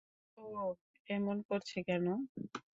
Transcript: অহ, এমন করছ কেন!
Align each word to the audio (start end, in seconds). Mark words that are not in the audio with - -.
অহ, 0.37 0.69
এমন 1.07 1.37
করছ 1.49 1.69
কেন! 1.87 2.05